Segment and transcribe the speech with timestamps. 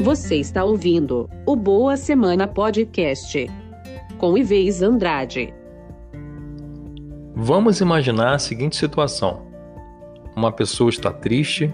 [0.00, 3.46] Você está ouvindo o Boa Semana Podcast
[4.16, 5.52] com Ives Andrade.
[7.36, 9.42] Vamos imaginar a seguinte situação:
[10.34, 11.70] uma pessoa está triste,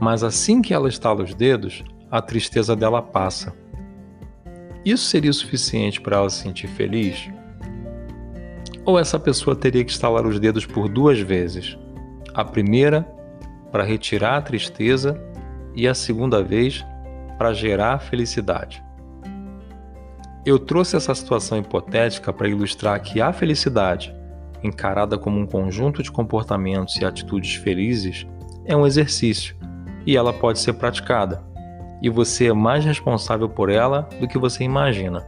[0.00, 3.54] mas assim que ela estala os dedos, a tristeza dela passa.
[4.82, 7.28] Isso seria o suficiente para ela se sentir feliz?
[8.86, 11.76] Ou essa pessoa teria que estalar os dedos por duas vezes?
[12.32, 13.06] A primeira
[13.70, 15.22] para retirar a tristeza
[15.76, 16.97] e a segunda vez para
[17.52, 18.82] gerar felicidade.
[20.44, 24.14] Eu trouxe essa situação hipotética para ilustrar que a felicidade,
[24.62, 28.26] encarada como um conjunto de comportamentos e atitudes felizes,
[28.64, 29.56] é um exercício
[30.06, 31.42] e ela pode ser praticada,
[32.00, 35.26] e você é mais responsável por ela do que você imagina.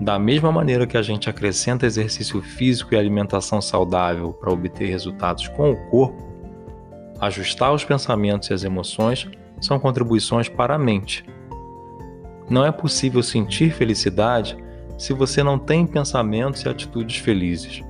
[0.00, 5.48] Da mesma maneira que a gente acrescenta exercício físico e alimentação saudável para obter resultados
[5.48, 6.22] com o corpo,
[7.20, 9.28] ajustar os pensamentos e as emoções
[9.64, 11.24] são contribuições para a mente.
[12.50, 14.56] Não é possível sentir felicidade
[14.98, 17.82] se você não tem pensamentos e atitudes felizes.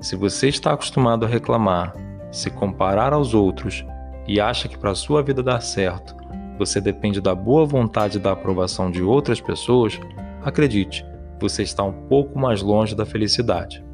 [0.00, 1.94] Se você está acostumado a reclamar,
[2.32, 3.84] se comparar aos outros
[4.26, 6.16] e acha que para sua vida dar certo
[6.58, 10.00] você depende da boa vontade e da aprovação de outras pessoas,
[10.42, 11.06] acredite,
[11.40, 13.84] você está um pouco mais longe da felicidade.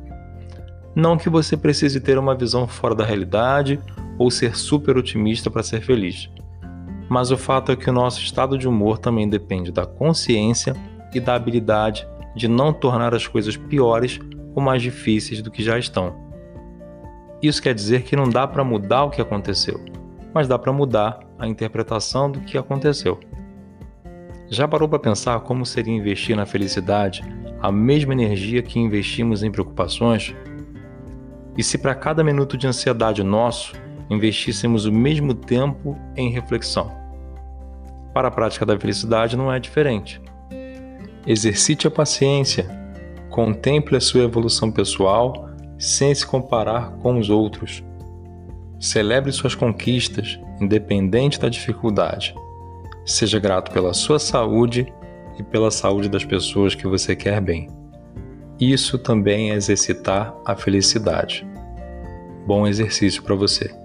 [0.95, 3.79] Não que você precise ter uma visão fora da realidade
[4.17, 6.31] ou ser super otimista para ser feliz.
[7.09, 10.75] Mas o fato é que o nosso estado de humor também depende da consciência
[11.15, 14.19] e da habilidade de não tornar as coisas piores
[14.55, 16.15] ou mais difíceis do que já estão.
[17.43, 19.81] Isso quer dizer que não dá para mudar o que aconteceu,
[20.33, 23.21] mas dá para mudar a interpretação do que aconteceu.
[24.49, 27.23] Já parou para pensar como seria investir na felicidade
[27.61, 30.35] a mesma energia que investimos em preocupações?
[31.57, 33.75] E se para cada minuto de ansiedade nosso
[34.11, 36.91] investíssemos o mesmo tempo em reflexão.
[38.13, 40.21] Para a prática da felicidade não é diferente.
[41.27, 42.67] Exercite a paciência,
[43.31, 45.49] contemple a sua evolução pessoal
[45.79, 47.83] sem se comparar com os outros.
[48.79, 52.35] Celebre suas conquistas, independente da dificuldade.
[53.05, 54.87] Seja grato pela sua saúde
[55.39, 57.69] e pela saúde das pessoas que você quer bem.
[58.61, 61.47] Isso também é exercitar a felicidade.
[62.47, 63.84] Bom exercício para você.